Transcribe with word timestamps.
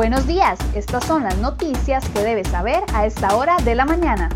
Buenos 0.00 0.26
días, 0.26 0.58
estas 0.74 1.04
son 1.04 1.24
las 1.24 1.36
noticias 1.36 2.08
que 2.08 2.20
debes 2.20 2.48
saber 2.48 2.82
a 2.94 3.04
esta 3.04 3.36
hora 3.36 3.58
de 3.58 3.74
la 3.74 3.84
mañana. 3.84 4.30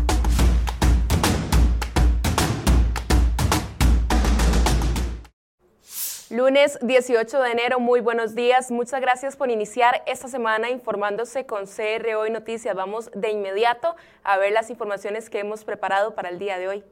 Lunes 6.29 6.77
18 6.83 7.41
de 7.41 7.51
enero, 7.51 7.79
muy 7.79 7.99
buenos 7.99 8.35
días. 8.35 8.69
Muchas 8.69 9.01
gracias 9.01 9.35
por 9.35 9.49
iniciar 9.49 10.03
esta 10.05 10.27
semana 10.27 10.69
informándose 10.69 11.47
con 11.47 11.65
CR 11.65 12.13
Hoy 12.15 12.29
Noticias. 12.29 12.75
Vamos 12.75 13.09
de 13.15 13.31
inmediato 13.31 13.95
a 14.23 14.37
ver 14.37 14.51
las 14.51 14.69
informaciones 14.69 15.31
que 15.31 15.39
hemos 15.39 15.63
preparado 15.63 16.13
para 16.13 16.29
el 16.29 16.37
día 16.37 16.59
de 16.59 16.67
hoy. 16.67 16.83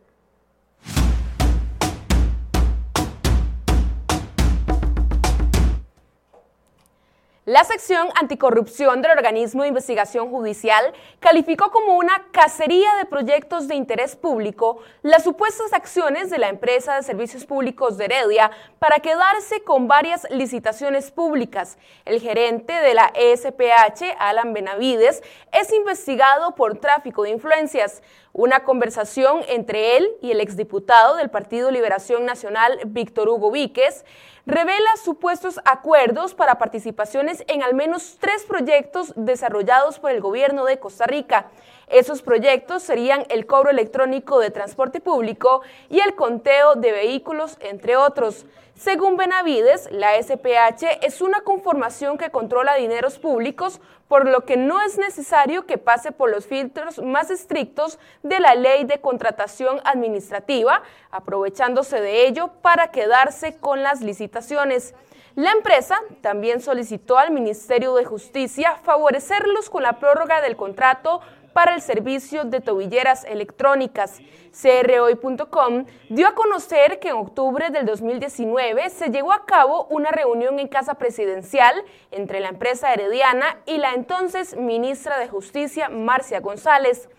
La 7.46 7.66
sección 7.66 8.08
anticorrupción 8.18 9.02
del 9.02 9.12
organismo 9.12 9.64
de 9.64 9.68
investigación 9.68 10.30
judicial 10.30 10.94
calificó 11.20 11.72
como 11.72 11.98
una 11.98 12.28
cacería 12.32 12.96
de 12.96 13.06
proyectos 13.06 13.68
de 13.68 13.76
interés 13.76 14.16
público 14.16 14.78
las 15.02 15.26
supuestas 15.26 15.74
acciones 15.74 16.30
de 16.30 16.38
la 16.38 16.48
empresa 16.48 16.96
de 16.96 17.04
servicios 17.04 17.46
públicos 17.46 17.98
de 17.98 18.06
Heredia 18.06 18.50
para 18.80 19.00
quedarse 19.00 19.62
con 19.62 19.90
varias 19.90 20.26
licitaciones 20.32 21.12
públicas. 21.12 21.78
El 22.06 22.22
gerente 22.22 22.72
de 22.72 22.94
la 22.94 23.12
ESPH, 23.14 24.16
Alan 24.20 24.54
Benavides, 24.54 25.22
es 25.52 25.74
investigado 25.74 26.55
por 26.55 26.78
tráfico 26.78 27.24
de 27.24 27.32
influencias. 27.32 28.04
Una 28.32 28.63
conversación 28.63 29.41
entre 29.50 29.98
él 29.98 30.10
y 30.22 30.32
el 30.32 30.40
exdiputado 30.40 31.18
del 31.18 31.30
Partido 31.30 31.72
Liberación 31.72 32.26
Nacional, 32.26 32.80
Víctor 32.85 33.28
Hugo 33.28 33.52
Víquez, 33.52 34.05
revela 34.46 34.98
supuestos 35.02 35.60
acuerdos 35.66 36.34
para 36.34 36.57
participaciones 36.57 37.32
en 37.48 37.63
al 37.63 37.73
menos 37.73 38.17
tres 38.20 38.43
proyectos 38.43 39.13
desarrollados 39.15 39.99
por 39.99 40.12
el 40.12 40.21
gobierno 40.21 40.65
de 40.65 40.79
Costa 40.79 41.05
Rica. 41.05 41.48
Esos 41.87 42.21
proyectos 42.21 42.84
serían 42.84 43.26
el 43.29 43.45
cobro 43.45 43.70
electrónico 43.70 44.39
de 44.39 44.51
transporte 44.51 44.99
público 44.99 45.61
y 45.89 45.99
el 45.99 46.15
conteo 46.15 46.76
de 46.76 46.91
vehículos, 46.91 47.57
entre 47.59 47.98
otros. 47.98 48.45
Según 48.76 49.17
Benavides, 49.17 49.89
la 49.91 50.21
SPH 50.21 51.05
es 51.05 51.21
una 51.21 51.41
conformación 51.41 52.17
que 52.17 52.31
controla 52.31 52.76
dineros 52.76 53.20
públicos, 53.20 53.79
por 54.07 54.27
lo 54.27 54.45
que 54.45 54.57
no 54.57 54.81
es 54.81 54.98
necesario 54.98 55.65
que 55.65 55.77
pase 55.77 56.11
por 56.11 56.29
los 56.31 56.48
filtros 56.48 56.99
más 56.99 57.29
estrictos 57.29 57.99
de 58.23 58.39
la 58.39 58.55
ley 58.55 58.84
de 58.85 58.99
contratación 58.99 59.79
administrativa, 59.85 60.81
aprovechándose 61.11 62.01
de 62.01 62.26
ello 62.27 62.49
para 62.61 62.91
quedarse 62.91 63.57
con 63.57 63.84
las 63.84 64.01
licitaciones. 64.01 64.95
La 65.35 65.51
empresa 65.51 66.00
también 66.22 66.62
solicitó 66.62 67.17
al 67.17 67.31
Ministerio 67.31 67.95
de 67.95 68.06
Justicia 68.06 68.75
favorecerlos 68.84 69.67
con 69.67 69.81
la 69.81 69.97
prórroga 69.97 70.41
del 70.41 70.56
contrato 70.56 71.22
para 71.53 71.73
el 71.73 71.81
servicio 71.81 72.44
de 72.44 72.62
tobilleras 72.62 73.23
electrónicas. 73.23 74.19
CROI.com 74.51 75.85
dio 76.09 76.28
a 76.28 76.35
conocer 76.35 77.00
que 77.00 77.09
en 77.09 77.16
octubre 77.16 77.72
del 77.72 77.88
2019 77.88 78.91
se 78.91 79.09
llevó 79.09 79.34
a 79.34 79.47
cabo 79.47 79.88
una 79.89 80.11
reunión 80.11 80.59
en 80.59 80.67
Casa 80.67 80.95
Presidencial 80.95 81.84
entre 82.11 82.39
la 82.39 82.50
empresa 82.50 82.94
herediana 82.94 83.57
y 83.66 83.78
la 83.78 83.94
entonces 83.94 84.56
ministra 84.56 85.17
de 85.17 85.29
Justicia, 85.29 85.89
Marcia 85.89 86.41
González. 86.41 87.09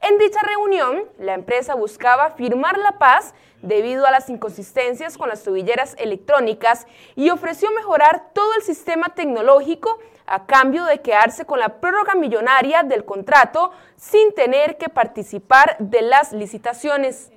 En 0.00 0.18
dicha 0.18 0.40
reunión, 0.42 1.04
la 1.18 1.34
empresa 1.34 1.74
buscaba 1.74 2.30
firmar 2.30 2.78
la 2.78 2.98
paz 2.98 3.34
debido 3.64 4.06
a 4.06 4.10
las 4.10 4.28
inconsistencias 4.28 5.18
con 5.18 5.28
las 5.28 5.42
tobilleras 5.42 5.96
electrónicas 5.98 6.86
y 7.16 7.30
ofreció 7.30 7.70
mejorar 7.72 8.30
todo 8.32 8.54
el 8.56 8.62
sistema 8.62 9.14
tecnológico 9.14 9.98
a 10.26 10.46
cambio 10.46 10.84
de 10.84 11.00
quedarse 11.00 11.44
con 11.44 11.58
la 11.58 11.80
prórroga 11.80 12.14
millonaria 12.14 12.82
del 12.82 13.04
contrato 13.04 13.72
sin 13.96 14.34
tener 14.34 14.78
que 14.78 14.88
participar 14.88 15.76
de 15.78 16.02
las 16.02 16.32
licitaciones. 16.32 17.30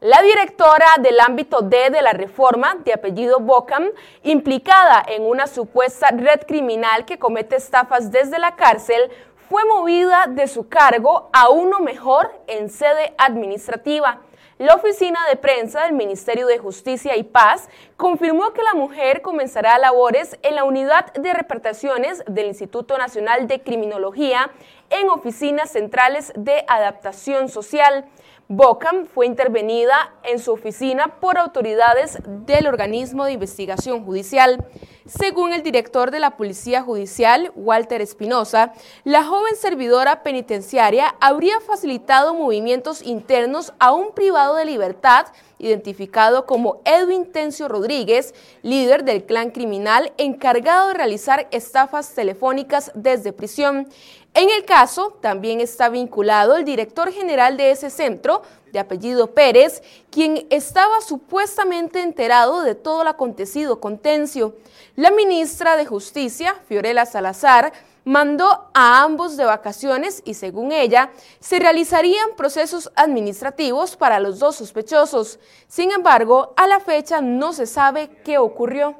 La 0.00 0.22
directora 0.22 0.86
del 1.00 1.18
ámbito 1.18 1.60
D 1.60 1.90
de 1.90 2.02
la 2.02 2.12
reforma, 2.12 2.76
de 2.84 2.92
apellido 2.92 3.40
Bocam, 3.40 3.88
implicada 4.22 5.04
en 5.08 5.24
una 5.24 5.48
supuesta 5.48 6.10
red 6.12 6.42
criminal 6.46 7.04
que 7.04 7.18
comete 7.18 7.56
estafas 7.56 8.12
desde 8.12 8.38
la 8.38 8.54
cárcel, 8.54 9.10
fue 9.48 9.64
movida 9.64 10.26
de 10.28 10.46
su 10.46 10.68
cargo 10.68 11.30
a 11.32 11.48
uno 11.48 11.80
mejor 11.80 12.30
en 12.46 12.68
sede 12.68 13.14
administrativa. 13.16 14.20
La 14.58 14.74
oficina 14.74 15.20
de 15.30 15.36
prensa 15.36 15.84
del 15.84 15.92
Ministerio 15.92 16.46
de 16.46 16.58
Justicia 16.58 17.16
y 17.16 17.22
Paz 17.22 17.68
confirmó 17.96 18.52
que 18.52 18.62
la 18.62 18.74
mujer 18.74 19.22
comenzará 19.22 19.78
labores 19.78 20.36
en 20.42 20.56
la 20.56 20.64
unidad 20.64 21.12
de 21.14 21.32
repartaciones 21.32 22.24
del 22.26 22.48
Instituto 22.48 22.98
Nacional 22.98 23.46
de 23.46 23.62
Criminología 23.62 24.50
en 24.90 25.08
oficinas 25.08 25.70
centrales 25.70 26.32
de 26.34 26.64
adaptación 26.66 27.48
social. 27.48 28.06
Bocam 28.48 29.06
fue 29.06 29.26
intervenida 29.26 30.12
en 30.24 30.40
su 30.40 30.52
oficina 30.52 31.20
por 31.20 31.38
autoridades 31.38 32.18
del 32.26 32.66
organismo 32.66 33.26
de 33.26 33.32
investigación 33.32 34.04
judicial. 34.04 34.66
Según 35.08 35.54
el 35.54 35.62
director 35.62 36.10
de 36.10 36.20
la 36.20 36.36
Policía 36.36 36.82
Judicial, 36.82 37.50
Walter 37.56 38.02
Espinosa, 38.02 38.74
la 39.04 39.24
joven 39.24 39.56
servidora 39.56 40.22
penitenciaria 40.22 41.14
habría 41.18 41.60
facilitado 41.60 42.34
movimientos 42.34 43.00
internos 43.00 43.72
a 43.78 43.92
un 43.92 44.12
privado 44.12 44.56
de 44.56 44.66
libertad 44.66 45.28
identificado 45.58 46.44
como 46.44 46.82
Edwin 46.84 47.32
Tencio 47.32 47.68
Rodríguez, 47.68 48.34
líder 48.62 49.02
del 49.04 49.24
clan 49.24 49.50
criminal 49.50 50.12
encargado 50.18 50.88
de 50.88 50.94
realizar 50.94 51.48
estafas 51.52 52.14
telefónicas 52.14 52.92
desde 52.94 53.32
prisión. 53.32 53.88
En 54.34 54.50
el 54.50 54.66
caso 54.66 55.16
también 55.22 55.62
está 55.62 55.88
vinculado 55.88 56.54
el 56.54 56.66
director 56.66 57.10
general 57.10 57.56
de 57.56 57.70
ese 57.70 57.88
centro, 57.88 58.42
de 58.72 58.78
apellido 58.78 59.32
Pérez, 59.34 59.82
quien 60.10 60.46
estaba 60.50 61.00
supuestamente 61.00 62.02
enterado 62.02 62.62
de 62.62 62.74
todo 62.74 63.04
lo 63.04 63.10
acontecido 63.10 63.80
con 63.80 63.98
Tencio. 63.98 64.56
La 64.96 65.10
ministra 65.10 65.76
de 65.76 65.86
Justicia, 65.86 66.54
Fiorella 66.66 67.06
Salazar, 67.06 67.72
mandó 68.04 68.70
a 68.72 69.02
ambos 69.02 69.36
de 69.36 69.44
vacaciones 69.44 70.22
y 70.24 70.34
según 70.34 70.72
ella, 70.72 71.10
se 71.40 71.58
realizarían 71.58 72.30
procesos 72.36 72.90
administrativos 72.96 73.96
para 73.96 74.18
los 74.18 74.38
dos 74.38 74.56
sospechosos. 74.56 75.38
Sin 75.66 75.92
embargo, 75.92 76.54
a 76.56 76.66
la 76.66 76.80
fecha 76.80 77.20
no 77.20 77.52
se 77.52 77.66
sabe 77.66 78.08
qué 78.24 78.38
ocurrió. 78.38 78.94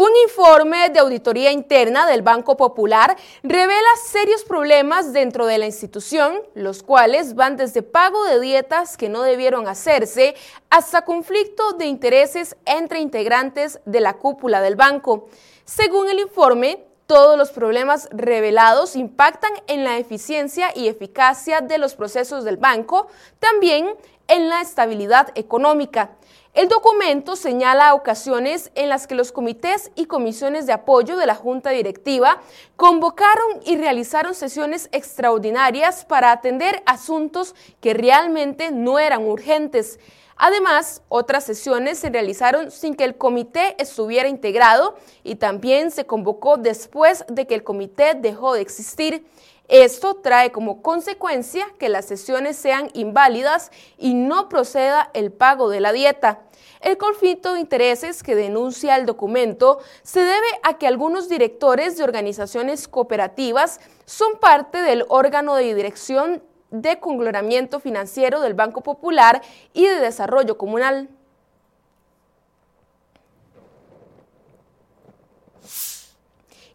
Un 0.00 0.10
informe 0.28 0.90
de 0.90 1.00
auditoría 1.00 1.50
interna 1.50 2.06
del 2.06 2.22
Banco 2.22 2.56
Popular 2.56 3.16
revela 3.42 3.88
serios 4.00 4.44
problemas 4.44 5.12
dentro 5.12 5.44
de 5.44 5.58
la 5.58 5.66
institución, 5.66 6.34
los 6.54 6.84
cuales 6.84 7.34
van 7.34 7.56
desde 7.56 7.82
pago 7.82 8.22
de 8.26 8.38
dietas 8.38 8.96
que 8.96 9.08
no 9.08 9.22
debieron 9.22 9.66
hacerse 9.66 10.36
hasta 10.70 11.04
conflicto 11.04 11.72
de 11.72 11.86
intereses 11.86 12.56
entre 12.64 13.00
integrantes 13.00 13.80
de 13.86 13.98
la 13.98 14.18
cúpula 14.18 14.60
del 14.60 14.76
banco. 14.76 15.26
Según 15.64 16.08
el 16.08 16.20
informe, 16.20 16.86
todos 17.08 17.36
los 17.36 17.50
problemas 17.50 18.08
revelados 18.12 18.94
impactan 18.94 19.50
en 19.66 19.82
la 19.82 19.98
eficiencia 19.98 20.70
y 20.76 20.86
eficacia 20.86 21.60
de 21.60 21.76
los 21.76 21.96
procesos 21.96 22.44
del 22.44 22.56
banco, 22.56 23.08
también 23.40 23.96
en 24.28 24.48
la 24.48 24.60
estabilidad 24.60 25.32
económica. 25.34 26.17
El 26.54 26.68
documento 26.68 27.36
señala 27.36 27.94
ocasiones 27.94 28.72
en 28.74 28.88
las 28.88 29.06
que 29.06 29.14
los 29.14 29.32
comités 29.32 29.92
y 29.94 30.06
comisiones 30.06 30.66
de 30.66 30.72
apoyo 30.72 31.16
de 31.16 31.26
la 31.26 31.34
Junta 31.34 31.70
Directiva 31.70 32.40
convocaron 32.74 33.60
y 33.64 33.76
realizaron 33.76 34.34
sesiones 34.34 34.88
extraordinarias 34.92 36.04
para 36.04 36.32
atender 36.32 36.82
asuntos 36.86 37.54
que 37.80 37.94
realmente 37.94 38.72
no 38.72 38.98
eran 38.98 39.24
urgentes. 39.24 40.00
Además, 40.36 41.02
otras 41.08 41.44
sesiones 41.44 41.98
se 41.98 42.10
realizaron 42.10 42.70
sin 42.70 42.94
que 42.94 43.04
el 43.04 43.16
comité 43.16 43.74
estuviera 43.78 44.28
integrado 44.28 44.96
y 45.24 45.34
también 45.34 45.90
se 45.90 46.06
convocó 46.06 46.56
después 46.56 47.24
de 47.28 47.46
que 47.46 47.56
el 47.56 47.64
comité 47.64 48.14
dejó 48.14 48.54
de 48.54 48.62
existir. 48.62 49.26
Esto 49.68 50.14
trae 50.14 50.50
como 50.50 50.80
consecuencia 50.80 51.66
que 51.78 51.90
las 51.90 52.06
sesiones 52.06 52.56
sean 52.56 52.90
inválidas 52.94 53.70
y 53.98 54.14
no 54.14 54.48
proceda 54.48 55.10
el 55.12 55.30
pago 55.30 55.68
de 55.68 55.80
la 55.80 55.92
dieta. 55.92 56.40
El 56.80 56.96
conflicto 56.96 57.52
de 57.52 57.60
intereses 57.60 58.22
que 58.22 58.34
denuncia 58.34 58.96
el 58.96 59.04
documento 59.04 59.78
se 60.02 60.20
debe 60.20 60.46
a 60.62 60.78
que 60.78 60.86
algunos 60.86 61.28
directores 61.28 61.98
de 61.98 62.04
organizaciones 62.04 62.88
cooperativas 62.88 63.80
son 64.06 64.38
parte 64.40 64.80
del 64.80 65.04
órgano 65.08 65.54
de 65.54 65.74
dirección 65.74 66.42
de 66.70 66.98
conglomeramiento 66.98 67.78
financiero 67.78 68.40
del 68.40 68.54
Banco 68.54 68.82
Popular 68.82 69.42
y 69.74 69.86
de 69.86 70.00
Desarrollo 70.00 70.56
Comunal. 70.56 71.10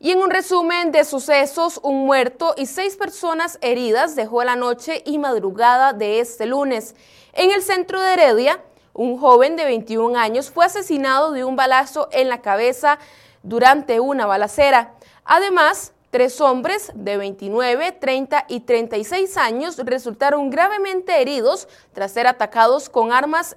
Y 0.03 0.11
en 0.11 0.19
un 0.19 0.31
resumen 0.31 0.91
de 0.91 1.05
sucesos, 1.05 1.79
un 1.81 2.05
muerto 2.05 2.55
y 2.57 2.65
seis 2.65 2.97
personas 2.97 3.57
heridas 3.61 4.17
dejó 4.17 4.43
la 4.43 4.57
noche 4.57 5.01
y 5.05 5.17
madrugada 5.17 5.93
de 5.93 6.19
este 6.19 6.45
lunes. 6.45 6.93
En 7.31 7.51
el 7.51 7.61
centro 7.61 8.01
de 8.01 8.11
Heredia, 8.11 8.61
un 8.91 9.17
joven 9.17 9.55
de 9.55 9.63
21 9.63 10.19
años 10.19 10.51
fue 10.51 10.65
asesinado 10.65 11.31
de 11.31 11.45
un 11.45 11.55
balazo 11.55 12.09
en 12.11 12.27
la 12.27 12.41
cabeza 12.41 12.99
durante 13.43 14.01
una 14.01 14.25
balacera. 14.25 14.93
Además, 15.23 15.93
tres 16.11 16.41
hombres 16.41 16.91
de 16.95 17.15
29, 17.15 17.93
30 17.93 18.47
y 18.49 18.59
36 18.59 19.37
años 19.37 19.77
resultaron 19.77 20.49
gravemente 20.49 21.21
heridos 21.21 21.69
tras 21.93 22.11
ser 22.11 22.27
atacados 22.27 22.89
con 22.89 23.13
armas 23.13 23.55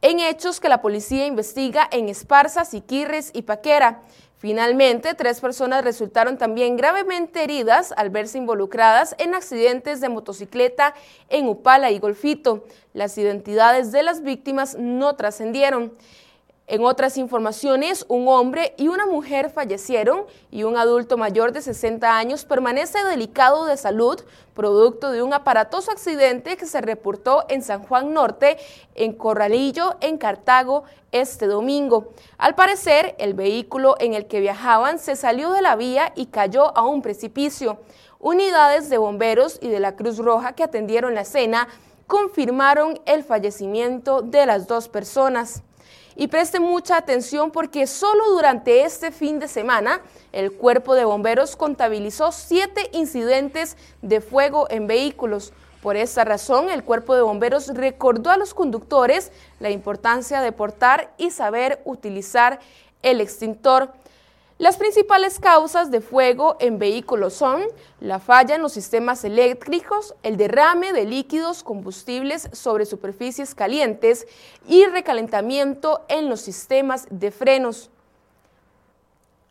en 0.00 0.20
hechos 0.20 0.58
que 0.58 0.70
la 0.70 0.80
policía 0.80 1.26
investiga 1.26 1.86
en 1.90 2.08
Esparza, 2.08 2.64
Siquirres 2.64 3.30
y 3.34 3.42
Paquera. 3.42 4.00
Finalmente, 4.38 5.14
tres 5.14 5.40
personas 5.40 5.82
resultaron 5.82 6.36
también 6.36 6.76
gravemente 6.76 7.42
heridas 7.42 7.94
al 7.96 8.10
verse 8.10 8.36
involucradas 8.36 9.14
en 9.18 9.34
accidentes 9.34 10.02
de 10.02 10.10
motocicleta 10.10 10.94
en 11.30 11.48
Upala 11.48 11.90
y 11.90 11.98
Golfito. 11.98 12.64
Las 12.92 13.16
identidades 13.16 13.92
de 13.92 14.02
las 14.02 14.22
víctimas 14.22 14.76
no 14.78 15.16
trascendieron. 15.16 15.92
En 16.68 16.84
otras 16.84 17.16
informaciones, 17.16 18.04
un 18.08 18.26
hombre 18.26 18.74
y 18.76 18.88
una 18.88 19.06
mujer 19.06 19.50
fallecieron 19.50 20.24
y 20.50 20.64
un 20.64 20.76
adulto 20.76 21.16
mayor 21.16 21.52
de 21.52 21.62
60 21.62 22.18
años 22.18 22.44
permanece 22.44 23.04
delicado 23.04 23.66
de 23.66 23.76
salud, 23.76 24.20
producto 24.52 25.12
de 25.12 25.22
un 25.22 25.32
aparatoso 25.32 25.92
accidente 25.92 26.56
que 26.56 26.66
se 26.66 26.80
reportó 26.80 27.44
en 27.48 27.62
San 27.62 27.84
Juan 27.84 28.12
Norte, 28.12 28.56
en 28.96 29.12
Corralillo, 29.12 29.94
en 30.00 30.18
Cartago, 30.18 30.82
este 31.12 31.46
domingo. 31.46 32.08
Al 32.36 32.56
parecer, 32.56 33.14
el 33.18 33.34
vehículo 33.34 33.94
en 34.00 34.14
el 34.14 34.26
que 34.26 34.40
viajaban 34.40 34.98
se 34.98 35.14
salió 35.14 35.52
de 35.52 35.62
la 35.62 35.76
vía 35.76 36.12
y 36.16 36.26
cayó 36.26 36.76
a 36.76 36.84
un 36.84 37.00
precipicio. 37.00 37.78
Unidades 38.18 38.90
de 38.90 38.98
bomberos 38.98 39.60
y 39.62 39.68
de 39.68 39.78
la 39.78 39.94
Cruz 39.94 40.18
Roja 40.18 40.54
que 40.54 40.64
atendieron 40.64 41.14
la 41.14 41.20
escena 41.20 41.68
confirmaron 42.08 42.98
el 43.06 43.22
fallecimiento 43.22 44.20
de 44.20 44.46
las 44.46 44.66
dos 44.66 44.88
personas. 44.88 45.62
Y 46.18 46.28
preste 46.28 46.60
mucha 46.60 46.96
atención 46.96 47.50
porque 47.50 47.86
solo 47.86 48.30
durante 48.30 48.84
este 48.84 49.12
fin 49.12 49.38
de 49.38 49.48
semana 49.48 50.00
el 50.32 50.50
cuerpo 50.50 50.94
de 50.94 51.04
bomberos 51.04 51.56
contabilizó 51.56 52.32
siete 52.32 52.88
incidentes 52.92 53.76
de 54.00 54.22
fuego 54.22 54.66
en 54.70 54.86
vehículos. 54.86 55.52
Por 55.82 55.94
esta 55.96 56.24
razón, 56.24 56.70
el 56.70 56.84
cuerpo 56.84 57.14
de 57.14 57.20
bomberos 57.20 57.68
recordó 57.68 58.30
a 58.30 58.38
los 58.38 58.54
conductores 58.54 59.30
la 59.60 59.68
importancia 59.68 60.40
de 60.40 60.52
portar 60.52 61.12
y 61.18 61.30
saber 61.30 61.82
utilizar 61.84 62.60
el 63.02 63.20
extintor. 63.20 63.92
Las 64.58 64.78
principales 64.78 65.38
causas 65.38 65.90
de 65.90 66.00
fuego 66.00 66.56
en 66.60 66.78
vehículos 66.78 67.34
son 67.34 67.62
la 68.00 68.18
falla 68.18 68.54
en 68.54 68.62
los 68.62 68.72
sistemas 68.72 69.22
eléctricos, 69.22 70.14
el 70.22 70.38
derrame 70.38 70.94
de 70.94 71.04
líquidos 71.04 71.62
combustibles 71.62 72.48
sobre 72.54 72.86
superficies 72.86 73.54
calientes 73.54 74.26
y 74.66 74.86
recalentamiento 74.86 76.06
en 76.08 76.30
los 76.30 76.40
sistemas 76.40 77.06
de 77.10 77.30
frenos. 77.32 77.90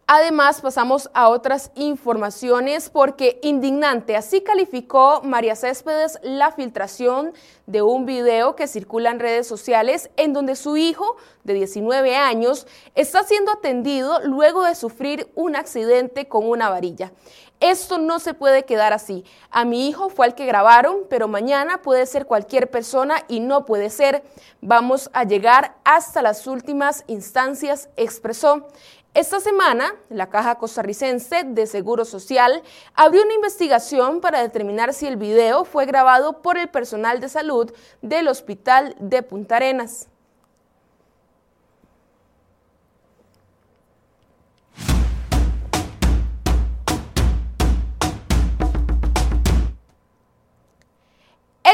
Además, 0.07 0.61
pasamos 0.61 1.09
a 1.15 1.29
otras 1.29 1.71
informaciones 1.73 2.91
porque 2.91 3.39
indignante, 3.41 4.15
así 4.15 4.41
calificó 4.41 5.21
María 5.23 5.55
Céspedes 5.55 6.19
la 6.21 6.51
filtración 6.51 7.33
de 7.65 7.81
un 7.81 8.05
video 8.05 8.55
que 8.55 8.67
circula 8.67 9.09
en 9.09 9.19
redes 9.19 9.47
sociales 9.47 10.11
en 10.15 10.31
donde 10.31 10.55
su 10.55 10.77
hijo 10.77 11.17
de 11.43 11.55
19 11.55 12.15
años 12.15 12.67
está 12.93 13.23
siendo 13.23 13.51
atendido 13.51 14.19
luego 14.23 14.63
de 14.63 14.75
sufrir 14.75 15.27
un 15.33 15.55
accidente 15.55 16.27
con 16.27 16.47
una 16.47 16.69
varilla. 16.69 17.11
Esto 17.59 17.97
no 17.97 18.19
se 18.19 18.35
puede 18.35 18.63
quedar 18.63 18.93
así. 18.93 19.23
A 19.49 19.65
mi 19.65 19.87
hijo 19.87 20.09
fue 20.09 20.27
al 20.27 20.35
que 20.35 20.45
grabaron, 20.45 21.05
pero 21.09 21.27
mañana 21.27 21.81
puede 21.81 22.05
ser 22.05 22.27
cualquier 22.27 22.69
persona 22.69 23.23
y 23.27 23.39
no 23.39 23.65
puede 23.65 23.89
ser. 23.89 24.23
Vamos 24.61 25.09
a 25.13 25.23
llegar 25.23 25.77
hasta 25.83 26.21
las 26.21 26.45
últimas 26.45 27.05
instancias, 27.07 27.89
expresó. 27.95 28.67
Esta 29.15 29.39
semana, 29.39 29.95
la 30.09 30.29
Caja 30.29 30.55
Costarricense 30.55 31.45
de 31.45 31.67
Seguro 31.67 32.03
Social 32.03 32.61
abrió 32.95 33.23
una 33.23 33.33
investigación 33.33 34.19
para 34.19 34.41
determinar 34.41 34.93
si 34.93 35.07
el 35.07 35.15
video 35.15 35.63
fue 35.63 35.85
grabado 35.85 36.41
por 36.41 36.57
el 36.57 36.67
personal 36.67 37.21
de 37.21 37.29
salud 37.29 37.71
del 38.01 38.27
Hospital 38.27 38.93
de 38.99 39.23
Punta 39.23 39.55
Arenas. 39.55 40.09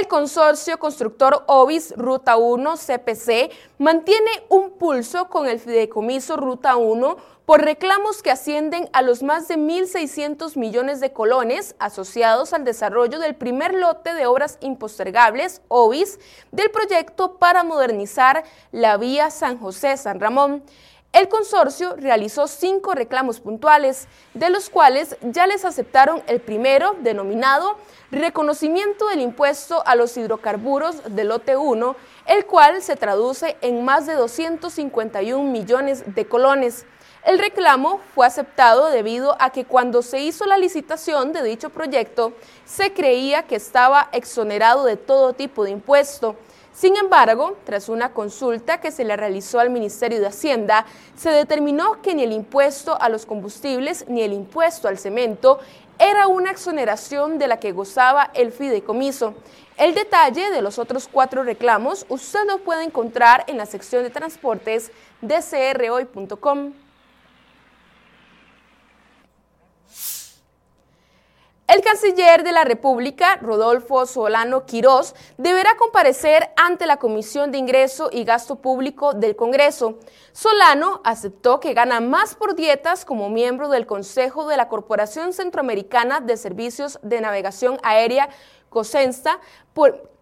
El 0.01 0.07
consorcio 0.07 0.79
constructor 0.79 1.43
OBIS 1.45 1.93
Ruta 1.95 2.35
1 2.35 2.73
CPC 2.75 3.51
mantiene 3.77 4.31
un 4.49 4.71
pulso 4.71 5.29
con 5.29 5.47
el 5.47 5.59
fideicomiso 5.59 6.37
Ruta 6.37 6.75
1 6.75 7.17
por 7.45 7.61
reclamos 7.61 8.23
que 8.23 8.31
ascienden 8.31 8.89
a 8.93 9.03
los 9.03 9.21
más 9.21 9.47
de 9.47 9.57
1.600 9.57 10.57
millones 10.57 11.01
de 11.01 11.13
colones 11.13 11.75
asociados 11.77 12.51
al 12.53 12.65
desarrollo 12.65 13.19
del 13.19 13.35
primer 13.35 13.75
lote 13.75 14.15
de 14.15 14.25
obras 14.25 14.57
impostergables, 14.61 15.61
OBIS, 15.67 16.19
del 16.51 16.71
proyecto 16.71 17.37
para 17.37 17.63
modernizar 17.63 18.43
la 18.71 18.97
vía 18.97 19.29
San 19.29 19.59
José-San 19.59 20.19
Ramón. 20.19 20.63
El 21.13 21.27
consorcio 21.27 21.97
realizó 21.97 22.47
cinco 22.47 22.93
reclamos 22.93 23.41
puntuales, 23.41 24.07
de 24.33 24.49
los 24.49 24.69
cuales 24.69 25.17
ya 25.21 25.45
les 25.45 25.65
aceptaron 25.65 26.23
el 26.27 26.39
primero, 26.39 26.95
denominado 27.01 27.75
reconocimiento 28.11 29.07
del 29.07 29.19
impuesto 29.19 29.83
a 29.85 29.95
los 29.95 30.15
hidrocarburos 30.15 31.01
del 31.13 31.27
lote 31.27 31.57
1, 31.57 31.97
el 32.27 32.45
cual 32.45 32.81
se 32.81 32.95
traduce 32.95 33.57
en 33.59 33.83
más 33.83 34.05
de 34.05 34.13
251 34.13 35.51
millones 35.51 36.03
de 36.15 36.25
colones. 36.25 36.85
El 37.25 37.39
reclamo 37.39 37.99
fue 38.15 38.25
aceptado 38.25 38.89
debido 38.89 39.35
a 39.39 39.49
que 39.49 39.65
cuando 39.65 40.01
se 40.03 40.21
hizo 40.21 40.45
la 40.45 40.57
licitación 40.57 41.33
de 41.33 41.43
dicho 41.43 41.71
proyecto, 41.71 42.31
se 42.63 42.93
creía 42.93 43.43
que 43.43 43.57
estaba 43.57 44.07
exonerado 44.13 44.85
de 44.85 44.95
todo 44.95 45.33
tipo 45.33 45.65
de 45.65 45.71
impuesto. 45.71 46.37
Sin 46.73 46.95
embargo, 46.95 47.57
tras 47.65 47.89
una 47.89 48.13
consulta 48.13 48.79
que 48.79 48.91
se 48.91 49.03
le 49.03 49.17
realizó 49.17 49.59
al 49.59 49.69
Ministerio 49.69 50.19
de 50.19 50.27
Hacienda, 50.27 50.85
se 51.15 51.29
determinó 51.29 52.01
que 52.01 52.15
ni 52.15 52.23
el 52.23 52.31
impuesto 52.31 52.99
a 52.99 53.09
los 53.09 53.25
combustibles 53.25 54.05
ni 54.07 54.21
el 54.21 54.33
impuesto 54.33 54.87
al 54.87 54.97
cemento 54.97 55.59
era 55.99 56.27
una 56.27 56.49
exoneración 56.49 57.37
de 57.37 57.47
la 57.47 57.59
que 57.59 57.73
gozaba 57.73 58.31
el 58.33 58.51
fideicomiso. 58.51 59.35
El 59.77 59.93
detalle 59.93 60.49
de 60.49 60.61
los 60.61 60.79
otros 60.79 61.07
cuatro 61.11 61.43
reclamos 61.43 62.05
usted 62.09 62.39
lo 62.47 62.59
puede 62.59 62.83
encontrar 62.83 63.43
en 63.47 63.57
la 63.57 63.65
sección 63.65 64.03
de 64.03 64.09
transportes 64.09 64.91
de 65.21 65.39
crhoy.com. 65.39 66.73
El 71.73 71.79
canciller 71.79 72.43
de 72.43 72.51
la 72.51 72.65
República, 72.65 73.37
Rodolfo 73.37 74.05
Solano 74.05 74.65
Quirós, 74.65 75.15
deberá 75.37 75.77
comparecer 75.77 76.49
ante 76.57 76.85
la 76.85 76.97
Comisión 76.97 77.49
de 77.49 77.59
Ingreso 77.59 78.09
y 78.11 78.25
Gasto 78.25 78.57
Público 78.57 79.13
del 79.13 79.37
Congreso. 79.37 79.97
Solano 80.33 80.99
aceptó 81.05 81.61
que 81.61 81.73
gana 81.73 82.01
más 82.01 82.35
por 82.35 82.55
dietas 82.55 83.05
como 83.05 83.29
miembro 83.29 83.69
del 83.69 83.85
Consejo 83.85 84.49
de 84.49 84.57
la 84.57 84.67
Corporación 84.67 85.31
Centroamericana 85.31 86.19
de 86.19 86.35
Servicios 86.35 86.99
de 87.03 87.21
Navegación 87.21 87.77
Aérea, 87.83 88.27
COSENSTA, 88.69 89.39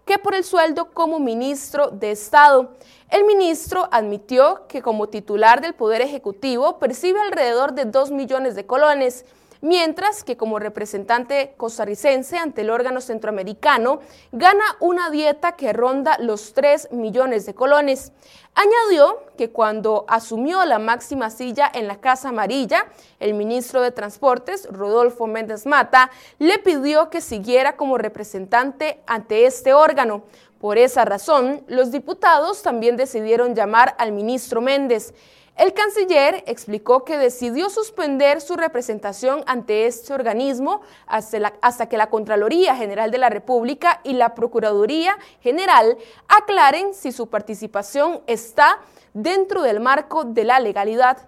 que 0.05 0.19
por 0.19 0.35
el 0.35 0.43
sueldo 0.43 0.91
como 0.91 1.19
ministro 1.19 1.89
de 1.89 2.11
Estado. 2.11 2.75
El 3.09 3.23
ministro 3.23 3.89
admitió 3.91 4.67
que 4.67 4.83
como 4.83 5.09
titular 5.09 5.61
del 5.61 5.73
Poder 5.73 6.01
Ejecutivo 6.03 6.77
percibe 6.77 7.19
alrededor 7.19 7.73
de 7.73 7.85
2 7.85 8.11
millones 8.11 8.53
de 8.53 8.67
colones 8.67 9.25
mientras 9.61 10.23
que 10.23 10.37
como 10.37 10.59
representante 10.59 11.53
costarricense 11.57 12.37
ante 12.37 12.61
el 12.61 12.69
órgano 12.69 13.01
centroamericano 13.01 13.99
gana 14.31 14.63
una 14.79 15.09
dieta 15.09 15.53
que 15.53 15.73
ronda 15.73 16.17
los 16.19 16.53
3 16.53 16.91
millones 16.91 17.45
de 17.45 17.53
colones. 17.53 18.11
Añadió 18.55 19.23
que 19.37 19.51
cuando 19.51 20.05
asumió 20.07 20.65
la 20.65 20.79
máxima 20.79 21.29
silla 21.29 21.71
en 21.73 21.87
la 21.87 22.01
Casa 22.01 22.29
Amarilla, 22.29 22.87
el 23.19 23.33
ministro 23.33 23.81
de 23.81 23.91
Transportes, 23.91 24.67
Rodolfo 24.71 25.27
Méndez 25.27 25.65
Mata, 25.65 26.09
le 26.39 26.57
pidió 26.59 27.09
que 27.09 27.21
siguiera 27.21 27.77
como 27.77 27.97
representante 27.97 29.01
ante 29.07 29.45
este 29.45 29.73
órgano. 29.73 30.23
Por 30.59 30.77
esa 30.77 31.05
razón, 31.05 31.63
los 31.67 31.91
diputados 31.91 32.61
también 32.63 32.97
decidieron 32.97 33.55
llamar 33.55 33.95
al 33.97 34.11
ministro 34.11 34.59
Méndez. 34.59 35.13
El 35.59 35.73
canciller 35.73 36.41
explicó 36.47 37.03
que 37.03 37.17
decidió 37.17 37.69
suspender 37.69 38.39
su 38.39 38.55
representación 38.55 39.43
ante 39.45 39.87
este 39.87 40.13
organismo 40.13 40.79
hasta, 41.05 41.89
que 41.89 41.97
la 41.97 42.09
Contraloría 42.09 42.77
General 42.77 43.11
de 43.11 43.17
la 43.17 43.29
República 43.29 43.99
y 44.05 44.13
la 44.13 44.35
Procuraduría 44.35 45.17
General 45.41 45.97
aclaren 46.29 46.93
si 46.93 47.11
su 47.11 47.27
participación 47.27 48.21
está 48.25 48.79
dentro 49.13 49.61
del 49.61 49.81
marco 49.81 50.23
de 50.23 50.45
la 50.45 50.61
legalidad. 50.61 51.27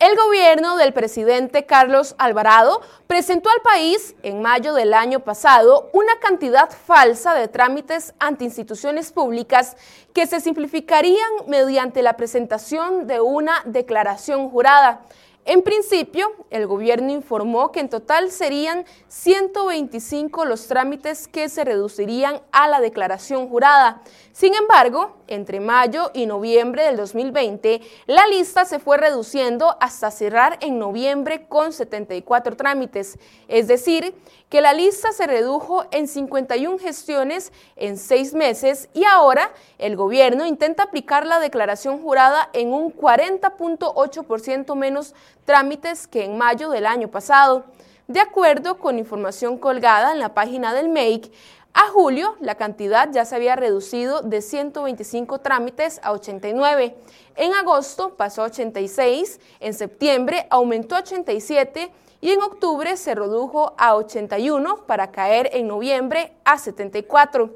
El 0.00 0.16
gobierno 0.16 0.78
del 0.78 0.94
presidente 0.94 1.66
Carlos 1.66 2.14
Alvarado 2.16 2.80
presentó 3.06 3.50
al 3.50 3.60
país 3.60 4.14
en 4.22 4.40
mayo 4.40 4.72
del 4.72 4.94
año 4.94 5.20
pasado 5.20 5.90
una 5.92 6.18
cantidad 6.20 6.70
falsa 6.70 7.34
de 7.34 7.48
trámites 7.48 8.14
ante 8.18 8.44
instituciones 8.44 9.12
públicas 9.12 9.76
que 10.14 10.26
se 10.26 10.40
simplificarían 10.40 11.30
mediante 11.48 12.00
la 12.00 12.16
presentación 12.16 13.06
de 13.08 13.20
una 13.20 13.60
declaración 13.66 14.48
jurada. 14.48 15.02
En 15.46 15.62
principio, 15.62 16.30
el 16.50 16.66
gobierno 16.66 17.10
informó 17.10 17.72
que 17.72 17.80
en 17.80 17.88
total 17.88 18.30
serían 18.30 18.84
125 19.08 20.44
los 20.44 20.66
trámites 20.66 21.26
que 21.28 21.48
se 21.48 21.64
reducirían 21.64 22.42
a 22.52 22.68
la 22.68 22.80
declaración 22.80 23.48
jurada. 23.48 24.02
Sin 24.32 24.54
embargo, 24.54 25.16
entre 25.28 25.60
mayo 25.60 26.10
y 26.12 26.26
noviembre 26.26 26.84
del 26.84 26.96
2020, 26.96 27.80
la 28.06 28.26
lista 28.26 28.64
se 28.64 28.78
fue 28.78 28.98
reduciendo 28.98 29.76
hasta 29.80 30.10
cerrar 30.10 30.58
en 30.60 30.78
noviembre 30.78 31.46
con 31.48 31.72
74 31.72 32.56
trámites, 32.56 33.18
es 33.48 33.66
decir, 33.66 34.14
que 34.48 34.60
la 34.60 34.72
lista 34.72 35.12
se 35.12 35.26
redujo 35.26 35.84
en 35.92 36.08
51 36.08 36.78
gestiones 36.78 37.52
en 37.76 37.96
seis 37.96 38.34
meses 38.34 38.88
y 38.92 39.04
ahora 39.04 39.52
el 39.78 39.96
gobierno 39.96 40.44
intenta 40.44 40.84
aplicar 40.84 41.26
la 41.26 41.38
declaración 41.38 42.02
jurada 42.02 42.50
en 42.52 42.72
un 42.72 42.92
40.8% 42.92 44.74
menos 44.74 45.14
trámites 45.50 46.06
que 46.06 46.24
en 46.24 46.38
mayo 46.38 46.70
del 46.70 46.86
año 46.86 47.08
pasado. 47.08 47.64
De 48.06 48.20
acuerdo 48.20 48.78
con 48.78 49.00
información 49.00 49.58
colgada 49.58 50.12
en 50.12 50.20
la 50.20 50.32
página 50.32 50.72
del 50.72 50.88
MEIC, 50.88 51.32
a 51.74 51.88
julio, 51.88 52.36
la 52.38 52.54
cantidad 52.54 53.10
ya 53.10 53.24
se 53.24 53.34
había 53.34 53.56
reducido 53.56 54.22
de 54.22 54.42
125 54.42 55.40
trámites 55.40 55.98
a 56.04 56.12
89. 56.12 56.94
En 57.34 57.52
agosto 57.54 58.14
pasó 58.16 58.42
a 58.42 58.46
86, 58.46 59.40
en 59.58 59.74
septiembre 59.74 60.46
aumentó 60.50 60.94
a 60.94 61.00
87 61.00 61.90
y 62.20 62.30
en 62.30 62.42
octubre 62.42 62.96
se 62.96 63.16
redujo 63.16 63.74
a 63.76 63.96
81 63.96 64.86
para 64.86 65.10
caer 65.10 65.50
en 65.52 65.66
noviembre 65.66 66.32
a 66.44 66.58
74. 66.58 67.50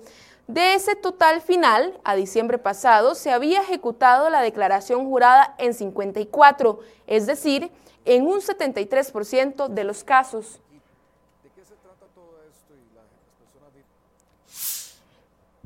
De 0.47 0.75
ese 0.75 0.95
total 0.95 1.41
final, 1.41 1.99
a 2.05 2.17
diciembre 2.17 2.59
pasado, 2.59 3.15
se 3.15 3.31
había 3.31 3.63
ejecutado 3.63 4.29
la 4.29 4.43
declaración 4.43 5.07
jurada 5.07 5.55
en 5.57 5.73
54, 5.73 6.81
es 7.07 7.27
decir, 7.27 7.71
en 8.05 8.27
un 8.27 8.41
73% 8.41 9.69
de 9.69 9.85
los 9.85 10.05
casos. 10.05 10.61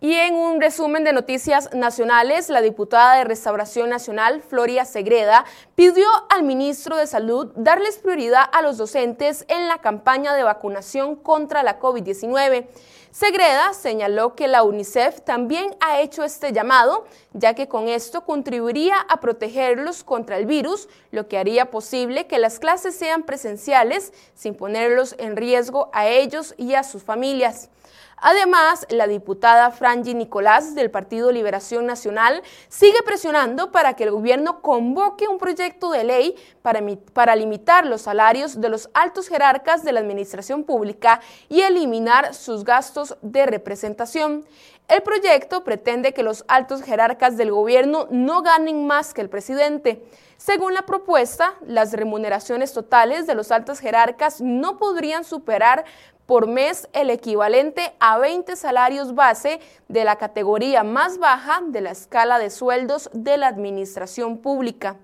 Y 0.00 0.14
en 0.14 0.35
un 0.35 0.61
resumen 0.61 1.02
de 1.02 1.12
noticias 1.12 1.75
nacionales, 1.75 2.50
la 2.50 2.61
diputada 2.61 3.16
de 3.16 3.25
Restauración 3.25 3.90
Nacional, 3.90 4.42
Floria 4.42 4.85
Segreda, 4.85 5.45
pidió 5.75 6.07
al 6.30 6.45
ministro 6.45 6.97
de 6.97 7.09
Salud 7.09 7.50
darles 7.57 7.99
prioridad 7.99 8.45
a 8.52 8.62
los 8.62 8.76
docentes 8.76 9.45
en 9.49 9.66
la 9.66 9.78
campaña 9.78 10.35
de 10.35 10.45
vacunación 10.45 11.16
contra 11.16 11.64
la 11.64 11.80
COVID-19. 11.80 12.68
Segreda 13.11 13.73
señaló 13.73 14.35
que 14.35 14.49
la 14.49 14.62
UNICEF 14.62 15.23
también 15.23 15.75
ha 15.81 16.00
hecho 16.00 16.25
este 16.25 16.53
llamado, 16.53 17.07
ya 17.33 17.55
que 17.55 17.67
con 17.67 17.88
esto 17.88 18.25
contribuiría 18.25 18.97
a 19.00 19.21
protegerlos 19.21 20.05
contra 20.05 20.37
el 20.37 20.47
virus, 20.47 20.88
lo 21.11 21.27
que 21.27 21.38
haría 21.38 21.71
posible 21.71 22.27
que 22.27 22.38
las 22.38 22.59
clases 22.59 22.95
sean 22.95 23.23
presenciales 23.23 24.12
sin 24.35 24.55
ponerlos 24.55 25.15
en 25.19 25.37
riesgo 25.37 25.88
a 25.93 26.07
ellos 26.07 26.55
y 26.59 26.75
a 26.75 26.85
sus 26.85 27.03
familias. 27.03 27.71
Además, 28.20 28.87
la 28.90 29.06
diputada 29.06 29.70
Frangi 29.70 30.14
Nicolás 30.14 30.75
del 30.75 30.90
Partido 30.90 31.30
Liberación 31.30 31.87
Nacional 31.87 32.42
sigue 32.68 33.02
presionando 33.04 33.70
para 33.70 33.94
que 33.94 34.04
el 34.04 34.10
gobierno 34.10 34.60
convoque 34.60 35.28
un 35.28 35.38
proyecto 35.38 35.90
de 35.90 36.04
ley 36.04 36.37
para, 36.62 36.80
para, 37.12 37.37
limitar 37.37 37.87
los 37.87 38.02
salarios 38.02 38.60
de 38.60 38.68
los 38.68 38.90
altos 38.94 39.28
jerarcas 39.28 39.84
de 39.84 39.92
la 39.92 40.00
administración 40.00 40.64
pública 40.64 41.20
y 41.48 41.60
eliminar 41.60 42.34
sus 42.34 42.64
gastos 42.64 43.16
de 43.22 43.46
representación. 43.46 44.44
El 44.88 45.02
proyecto 45.02 45.64
pretende 45.64 46.14
que 46.14 46.22
los 46.22 46.44
altos 46.48 46.82
jerarcas 46.82 47.37
del 47.37 47.50
gobierno 47.50 48.08
no 48.10 48.40
ganen 48.42 48.87
más 48.87 49.12
que 49.12 49.20
el 49.20 49.28
presidente. 49.28 50.02
Según 50.38 50.72
la 50.72 50.87
propuesta, 50.87 51.56
las 51.66 51.92
remuneraciones 51.92 52.72
totales 52.72 53.26
de 53.26 53.34
los 53.34 53.50
altos 53.50 53.80
jerarcas 53.80 54.40
no 54.40 54.78
podrían 54.78 55.25
superar 55.25 55.84
por 56.28 56.47
mes 56.47 56.90
el 56.92 57.08
equivalente 57.08 57.94
a 58.00 58.18
20 58.18 58.54
salarios 58.54 59.14
base 59.14 59.61
de 59.88 60.04
la 60.04 60.16
categoría 60.16 60.85
más 60.85 61.16
baja 61.16 61.62
de 61.68 61.80
la 61.80 61.90
escala 61.90 62.38
de 62.38 62.50
sueldos 62.50 63.08
de 63.14 63.38
la 63.38 63.47
administración 63.47 64.37
pública. 64.37 64.97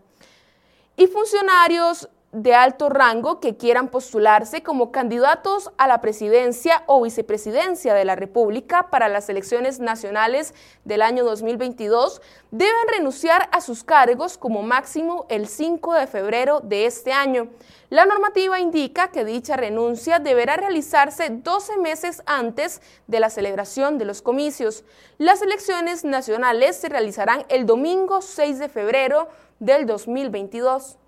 Y 0.99 1.07
funcionarios 1.07 2.11
de 2.35 2.53
alto 2.53 2.89
rango 2.89 3.39
que 3.39 3.57
quieran 3.57 3.89
postularse 3.89 4.65
como 4.65 4.91
candidatos 4.91 5.71
a 5.79 5.87
la 5.87 6.01
presidencia 6.01 6.83
o 6.87 7.01
vicepresidencia 7.01 7.95
de 7.95 8.05
la 8.05 8.17
República 8.17 8.91
para 8.91 9.09
las 9.09 9.29
elecciones 9.29 9.79
nacionales 9.79 10.53
del 10.85 11.03
año 11.03 11.25
2022 11.25 12.21
deben 12.51 12.89
renunciar 12.91 13.49
a 13.53 13.61
sus 13.61 13.85
cargos 13.85 14.37
como 14.37 14.63
máximo 14.63 15.27
el 15.29 15.47
5 15.47 15.95
de 15.95 16.09
febrero 16.09 16.59
de 16.59 16.87
este 16.87 17.13
año. 17.13 17.51
La 17.89 18.05
normativa 18.05 18.59
indica 18.59 19.13
que 19.13 19.25
dicha 19.25 19.57
renuncia 19.57 20.19
deberá 20.19 20.57
realizarse 20.57 21.31
12 21.31 21.79
meses 21.79 22.21
antes 22.27 22.83
de 23.07 23.21
la 23.21 23.31
celebración 23.31 23.97
de 23.97 24.07
los 24.07 24.23
comicios. 24.23 24.83
Las 25.19 25.41
elecciones 25.41 26.05
nacionales 26.05 26.75
se 26.75 26.89
realizarán 26.89 27.45
el 27.49 27.65
domingo 27.65 28.23
6 28.23 28.59
de 28.59 28.69
febrero 28.69 29.29
del 29.61 29.87
2022. 29.87 30.99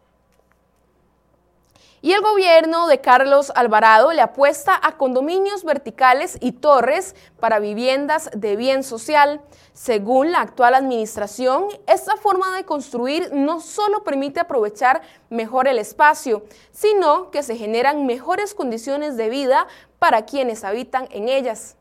Y 2.06 2.12
el 2.12 2.20
gobierno 2.20 2.86
de 2.86 3.00
Carlos 3.00 3.50
Alvarado 3.56 4.12
le 4.12 4.22
apuesta 4.22 4.78
a 4.80 4.96
condominios 4.96 5.64
verticales 5.64 6.38
y 6.40 6.52
torres 6.52 7.16
para 7.40 7.58
viviendas 7.58 8.30
de 8.32 8.54
bien 8.54 8.84
social. 8.84 9.40
Según 9.72 10.30
la 10.30 10.40
actual 10.40 10.74
administración, 10.74 11.64
esta 11.88 12.16
forma 12.16 12.54
de 12.54 12.64
construir 12.64 13.32
no 13.32 13.58
solo 13.58 14.04
permite 14.04 14.38
aprovechar 14.38 15.02
mejor 15.30 15.66
el 15.66 15.80
espacio, 15.80 16.44
sino 16.70 17.32
que 17.32 17.42
se 17.42 17.56
generan 17.56 18.06
mejores 18.06 18.54
condiciones 18.54 19.16
de 19.16 19.28
vida 19.28 19.66
para 19.98 20.26
quienes 20.26 20.62
habitan 20.62 21.08
en 21.10 21.28
ellas. 21.28 21.74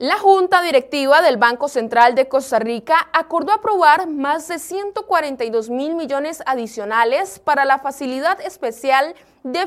La 0.00 0.18
Junta 0.18 0.62
Directiva 0.62 1.20
del 1.20 1.36
Banco 1.36 1.68
Central 1.68 2.14
de 2.14 2.26
Costa 2.26 2.58
Rica 2.58 3.10
acordó 3.12 3.52
aprobar 3.52 4.06
más 4.06 4.48
de 4.48 4.58
142 4.58 5.68
mil 5.68 5.94
millones 5.94 6.42
adicionales 6.46 7.38
para 7.38 7.66
la 7.66 7.78
facilidad 7.80 8.40
especial 8.40 9.14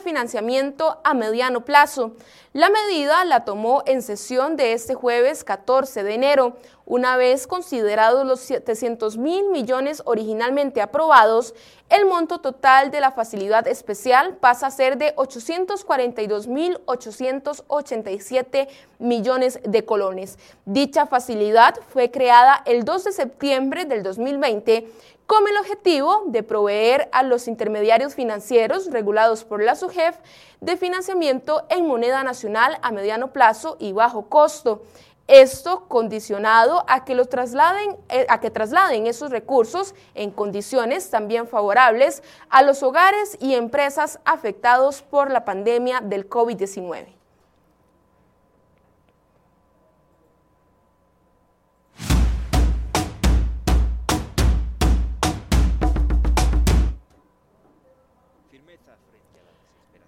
financiamiento 0.04 1.00
a 1.04 1.14
mediano 1.14 1.66
plazo. 1.66 2.16
La 2.54 2.70
medida 2.70 3.26
la 3.26 3.46
tomó 3.46 3.82
en 3.88 4.02
sesión 4.02 4.56
de 4.56 4.74
este 4.74 4.94
jueves 4.94 5.44
14 5.44 6.04
de 6.04 6.14
enero. 6.14 6.58
Una 6.86 7.18
vez 7.18 7.48
considerados 7.48 8.26
los 8.26 8.42
700 8.42 9.18
mil 9.18 9.50
millones 9.50 10.04
originalmente 10.06 10.82
aprobados, 10.82 11.56
el 11.90 12.06
monto 12.06 12.42
total 12.42 12.92
de 12.92 13.00
la 13.00 13.12
facilidad 13.12 13.68
especial 13.68 14.36
pasa 14.36 14.68
a 14.68 14.72
ser 14.72 14.98
de 14.98 15.14
842 15.16 16.48
mil 16.48 16.80
887 16.86 18.68
millones 19.00 19.60
de 19.64 19.86
colones. 19.86 20.38
Dicha 20.66 21.08
facilidad 21.08 21.76
fue 21.90 22.12
creada 22.12 22.62
el 22.66 22.84
2 22.84 23.06
de 23.06 23.12
septiembre 23.14 23.86
del 23.86 24.04
2020 24.04 24.88
con 25.28 25.48
el 25.48 25.58
objetivo 25.58 26.24
de 26.28 26.44
proveer 26.44 27.10
a 27.12 27.24
los 27.24 27.48
intermediarios 27.48 28.16
financieros 28.16 28.92
regulados 28.92 29.44
por 29.44 29.64
la 29.64 29.76
SUGEF 29.76 30.18
de 30.62 30.78
financiamiento 30.78 31.66
en 31.70 31.88
moneda 31.88 32.24
nacional 32.24 32.78
a 32.82 32.92
mediano 32.92 33.32
plazo 33.32 33.78
y 33.80 33.94
bajo 33.94 34.30
costo. 34.30 34.84
Esto 35.28 35.86
condicionado 35.88 36.84
a 36.88 37.06
que, 37.06 37.16
los 37.16 37.30
trasladen, 37.30 37.96
eh, 38.10 38.26
a 38.28 38.42
que 38.42 38.52
trasladen 38.52 39.08
esos 39.08 39.32
recursos 39.32 39.96
en 40.16 40.32
condiciones 40.32 41.10
también 41.10 41.48
favorables 41.48 42.22
a 42.50 42.62
los 42.62 42.84
hogares 42.84 43.38
y 43.40 43.56
empresas 43.56 44.20
afectados 44.26 45.02
por 45.02 45.32
la 45.32 45.46
pandemia 45.46 46.02
del 46.02 46.30
COVID-19. 46.30 47.23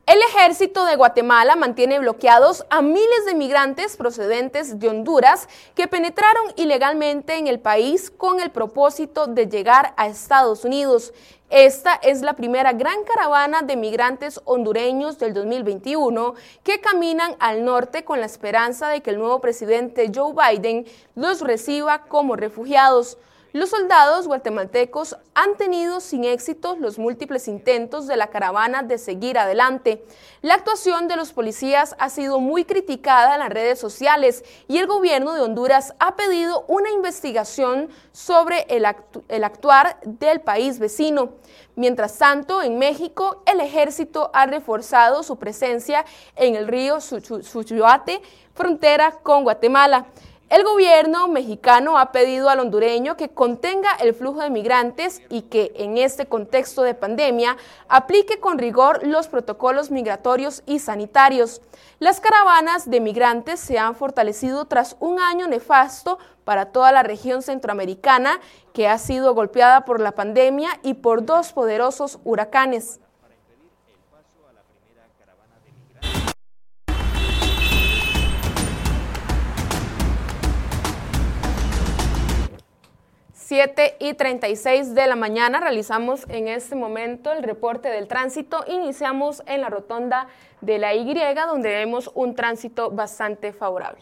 El 0.07 0.19
ejército 0.21 0.85
de 0.85 0.97
Guatemala 0.97 1.55
mantiene 1.55 1.97
bloqueados 1.97 2.63
a 2.69 2.83
miles 2.83 3.25
de 3.25 3.33
migrantes 3.33 3.97
procedentes 3.97 4.79
de 4.79 4.87
Honduras 4.87 5.49
que 5.73 5.87
penetraron 5.87 6.53
ilegalmente 6.57 7.37
en 7.37 7.47
el 7.47 7.59
país 7.59 8.11
con 8.11 8.39
el 8.39 8.51
propósito 8.51 9.25
de 9.25 9.47
llegar 9.47 9.95
a 9.97 10.05
Estados 10.05 10.63
Unidos. 10.63 11.11
Esta 11.49 11.95
es 11.95 12.21
la 12.21 12.33
primera 12.33 12.73
gran 12.73 13.03
caravana 13.03 13.63
de 13.63 13.77
migrantes 13.77 14.39
hondureños 14.45 15.17
del 15.17 15.33
2021 15.33 16.35
que 16.63 16.79
caminan 16.79 17.35
al 17.39 17.65
norte 17.65 18.05
con 18.05 18.19
la 18.19 18.27
esperanza 18.27 18.89
de 18.89 19.01
que 19.01 19.09
el 19.09 19.17
nuevo 19.17 19.41
presidente 19.41 20.11
Joe 20.13 20.33
Biden 20.33 20.85
los 21.15 21.41
reciba 21.41 22.03
como 22.03 22.35
refugiados. 22.35 23.17
Los 23.55 23.69
soldados 23.69 24.27
guatemaltecos 24.27 25.15
han 25.33 25.55
tenido 25.55 26.01
sin 26.01 26.25
éxito 26.25 26.75
los 26.77 26.99
múltiples 26.99 27.47
intentos 27.47 28.05
de 28.05 28.17
la 28.17 28.27
caravana 28.27 28.83
de 28.83 28.97
seguir 28.97 29.37
adelante. 29.37 30.03
La 30.41 30.55
actuación 30.55 31.07
de 31.07 31.15
los 31.15 31.31
policías 31.31 31.95
ha 31.97 32.09
sido 32.09 32.41
muy 32.41 32.65
criticada 32.65 33.35
en 33.35 33.39
las 33.39 33.49
redes 33.49 33.79
sociales 33.79 34.43
y 34.67 34.79
el 34.79 34.87
gobierno 34.87 35.31
de 35.31 35.39
Honduras 35.39 35.93
ha 35.99 36.17
pedido 36.17 36.65
una 36.67 36.91
investigación 36.91 37.87
sobre 38.11 38.63
el, 38.67 38.83
actuar 39.45 40.01
del 40.03 40.41
país 40.41 40.77
vecino. 40.77 41.29
Mientras 41.77 42.17
tanto, 42.17 42.61
en 42.61 42.77
México, 42.77 43.41
el 43.45 43.61
ejército 43.61 44.31
ha 44.33 44.47
reforzado 44.47 45.23
su 45.23 45.37
presencia 45.37 46.03
en 46.35 46.55
el 46.55 46.67
río 46.67 46.99
Suchuate, 46.99 48.21
frontera 48.53 49.11
con 49.23 49.43
Guatemala. 49.43 50.07
El 50.55 50.63
gobierno 50.63 51.27
mexicano 51.27 51.97
ha 51.97 52.13
pedido 52.13 52.47
al 52.47 52.61
hondureño 52.61 53.17
que 53.17 53.27
contenga 53.27 53.89
el 53.99 54.13
flujo 54.13 54.39
de 54.39 54.49
migrantes 54.49 55.21
y 55.27 55.41
que 55.41 55.73
en 55.75 55.97
este 55.97 56.27
contexto 56.27 56.81
de 56.81 56.93
pandemia 56.93 57.57
aplique 57.89 58.39
con 58.39 58.57
rigor 58.57 59.05
los 59.05 59.27
protocolos 59.27 59.91
migratorios 59.91 60.63
y 60.65 60.79
sanitarios. 60.79 61.61
Las 61.99 62.21
caravanas 62.21 62.89
de 62.89 63.01
migrantes 63.01 63.59
se 63.59 63.77
han 63.77 63.95
fortalecido 63.95 64.63
tras 64.63 64.95
un 65.01 65.19
año 65.19 65.45
nefasto 65.49 66.19
para 66.45 66.67
toda 66.67 66.93
la 66.93 67.03
región 67.03 67.41
centroamericana 67.41 68.39
que 68.71 68.87
ha 68.87 68.97
sido 68.97 69.33
golpeada 69.33 69.83
por 69.83 69.99
la 69.99 70.13
pandemia 70.13 70.69
y 70.83 70.93
por 70.93 71.25
dos 71.25 71.51
poderosos 71.51 72.19
huracanes. 72.23 73.01
7 83.47 83.97
y 83.99 84.15
36 84.15 84.95
de 84.95 85.05
la 85.05 85.15
mañana 85.15 85.59
realizamos 85.59 86.25
en 86.29 86.47
este 86.47 86.75
momento 86.75 87.31
el 87.31 87.43
reporte 87.43 87.89
del 87.89 88.07
tránsito. 88.07 88.63
Iniciamos 88.67 89.43
en 89.45 89.61
la 89.61 89.69
rotonda 89.69 90.25
de 90.61 90.79
la 90.79 90.95
Y, 90.95 91.13
donde 91.13 91.69
vemos 91.69 92.09
un 92.15 92.33
tránsito 92.33 92.89
bastante 92.89 93.53
favorable. 93.53 94.01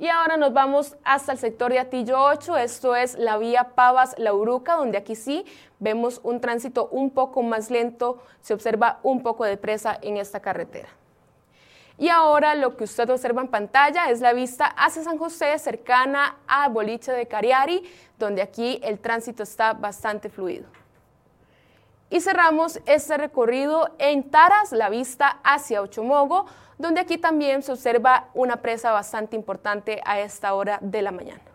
Y 0.00 0.08
ahora 0.08 0.36
nos 0.36 0.52
vamos 0.52 0.96
hasta 1.04 1.30
el 1.30 1.38
sector 1.38 1.70
de 1.70 1.78
Atillo 1.78 2.20
8, 2.20 2.56
esto 2.56 2.96
es 2.96 3.16
la 3.16 3.38
vía 3.38 3.70
Pavas-La 3.76 4.34
Uruca, 4.34 4.74
donde 4.74 4.98
aquí 4.98 5.14
sí 5.14 5.44
vemos 5.78 6.20
un 6.24 6.40
tránsito 6.40 6.88
un 6.90 7.10
poco 7.10 7.44
más 7.44 7.70
lento, 7.70 8.20
se 8.40 8.52
observa 8.52 8.98
un 9.04 9.22
poco 9.22 9.44
de 9.44 9.56
presa 9.56 9.96
en 10.02 10.16
esta 10.16 10.40
carretera. 10.40 10.88
Y 11.98 12.08
ahora 12.10 12.54
lo 12.54 12.76
que 12.76 12.84
usted 12.84 13.10
observa 13.10 13.42
en 13.42 13.48
pantalla 13.48 14.08
es 14.08 14.20
la 14.20 14.32
vista 14.32 14.66
hacia 14.66 15.02
San 15.02 15.18
José, 15.18 15.58
cercana 15.58 16.36
a 16.46 16.68
Boliche 16.68 17.10
de 17.10 17.26
Cariari, 17.26 17.82
donde 18.18 18.40
aquí 18.40 18.80
el 18.84 19.00
tránsito 19.00 19.42
está 19.42 19.72
bastante 19.72 20.30
fluido. 20.30 20.66
Y 22.08 22.20
cerramos 22.20 22.80
este 22.86 23.18
recorrido 23.18 23.90
en 23.98 24.30
Taras, 24.30 24.70
la 24.72 24.88
vista 24.88 25.40
hacia 25.42 25.82
Ochomogo, 25.82 26.46
donde 26.78 27.00
aquí 27.00 27.18
también 27.18 27.62
se 27.62 27.72
observa 27.72 28.28
una 28.32 28.62
presa 28.62 28.92
bastante 28.92 29.34
importante 29.34 30.00
a 30.04 30.20
esta 30.20 30.54
hora 30.54 30.78
de 30.80 31.02
la 31.02 31.10
mañana. 31.10 31.47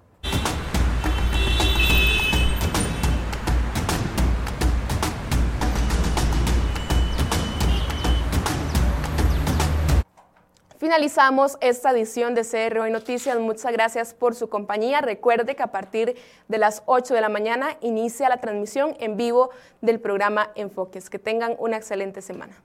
Finalizamos 10.83 11.57
esta 11.61 11.91
edición 11.91 12.35
de 12.35 12.41
CR 12.41 12.77
Hoy 12.79 12.91
Noticias. 12.91 13.39
Muchas 13.39 13.71
gracias 13.71 14.13
por 14.13 14.35
su 14.35 14.49
compañía. 14.49 14.99
Recuerde 14.99 15.55
que 15.55 15.63
a 15.63 15.71
partir 15.71 16.17
de 16.49 16.57
las 16.57 16.83
8 16.87 17.13
de 17.13 17.21
la 17.21 17.29
mañana 17.29 17.77
inicia 17.79 18.27
la 18.27 18.41
transmisión 18.41 18.93
en 18.99 19.15
vivo 19.15 19.51
del 19.79 20.01
programa 20.01 20.51
Enfoques. 20.55 21.09
Que 21.09 21.19
tengan 21.19 21.55
una 21.57 21.77
excelente 21.77 22.21
semana. 22.21 22.61